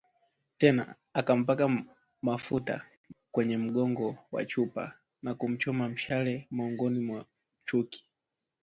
Tena, 0.57 0.95
akampaka 1.13 1.81
mafuta 2.21 2.85
kwenye 3.31 3.57
mgongo 3.57 4.17
wa 4.31 4.45
chupa 4.45 4.93
na 5.23 5.35
kumchoma 5.35 5.89
mshale 5.89 6.47
maungoni 6.51 7.07
kwa 7.07 7.25
chuki 7.65 8.05